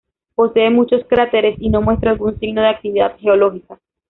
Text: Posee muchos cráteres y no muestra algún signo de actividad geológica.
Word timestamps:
Posee 0.33 0.71
muchos 0.71 1.05
cráteres 1.07 1.57
y 1.59 1.69
no 1.69 1.79
muestra 1.83 2.09
algún 2.09 2.39
signo 2.39 2.61
de 2.63 2.69
actividad 2.69 3.17
geológica. 3.19 3.79